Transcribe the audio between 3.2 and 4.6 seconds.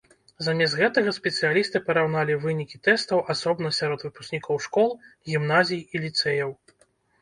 асобна сярод выпускнікоў